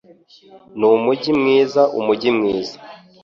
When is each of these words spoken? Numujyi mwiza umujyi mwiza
Numujyi 0.77 1.31
mwiza 1.39 1.81
umujyi 1.99 2.29
mwiza 2.37 2.75